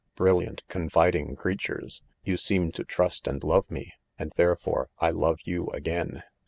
•Brilliant 0.15 0.63
confiding 0.67 1.35
creatures, 1.35 2.01
you 2.23 2.35
seemed' 2.35 2.73
to 2.73 2.83
trust 2.83 3.27
and 3.27 3.43
love 3.43 3.69
me, 3.69 3.93
and 4.17 4.31
therefore 4.35 4.89
1 4.97 5.15
love 5.15 5.37
you 5.43 5.67
'again! 5.67 6.23